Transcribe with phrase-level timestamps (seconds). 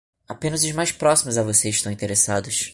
[0.27, 2.69] Apenas os mais próximos a você estão interessados.